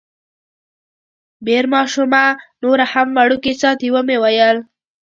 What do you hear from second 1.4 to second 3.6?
بیر ماشومه نوره هم وړوکې